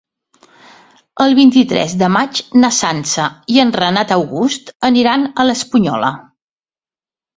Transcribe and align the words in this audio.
El 1.25 1.33
vint-i-tres 1.39 1.93
de 2.03 2.09
maig 2.15 2.41
na 2.63 2.71
Sança 2.79 3.27
i 3.57 3.61
en 3.67 3.75
Renat 3.83 4.15
August 4.19 4.73
aniran 4.93 5.29
a 5.45 5.47
l'Espunyola. 5.49 6.11